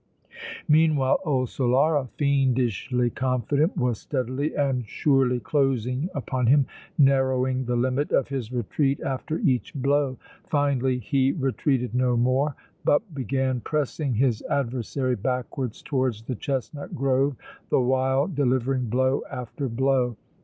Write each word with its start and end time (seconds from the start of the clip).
Meanwhile 0.67 1.19
old 1.23 1.49
Solara, 1.49 2.07
fiendishly 2.17 3.11
confident, 3.11 3.77
was 3.77 3.99
steadily 3.99 4.55
and 4.55 4.83
surely 4.87 5.39
closing 5.39 6.09
upon 6.15 6.47
him, 6.47 6.65
narrowing 6.97 7.65
the 7.65 7.75
limit 7.75 8.11
of 8.11 8.27
his 8.29 8.51
retreat 8.51 8.99
after 9.01 9.37
each 9.37 9.75
blow. 9.75 10.17
Finally 10.47 10.97
he 10.97 11.33
retreated 11.33 11.93
no 11.93 12.17
more, 12.17 12.55
but 12.83 13.13
began 13.13 13.61
pressing 13.61 14.15
his 14.15 14.41
adversary 14.49 15.15
backwards 15.15 15.83
towards 15.83 16.23
the 16.23 16.33
chestnut 16.33 16.95
grove, 16.95 17.35
the 17.69 17.79
while 17.79 18.25
delivering 18.25 18.85
blow 18.89 19.21
after 19.31 19.69
blow. 19.69 20.15